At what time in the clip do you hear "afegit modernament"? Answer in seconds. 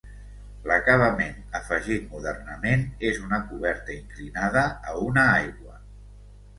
1.59-2.87